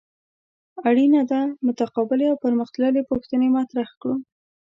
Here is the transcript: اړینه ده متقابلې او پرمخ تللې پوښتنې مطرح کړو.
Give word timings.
اړینه 0.87 1.21
ده 1.31 1.41
متقابلې 1.67 2.25
او 2.31 2.35
پرمخ 2.43 2.67
تللې 2.73 3.01
پوښتنې 3.11 3.47
مطرح 3.57 3.89
کړو. 4.01 4.15